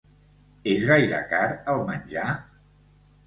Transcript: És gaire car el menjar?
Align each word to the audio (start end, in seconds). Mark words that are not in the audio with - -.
És 0.71 0.85
gaire 0.91 1.19
car 1.33 1.43
el 1.75 1.83
menjar? 1.91 2.27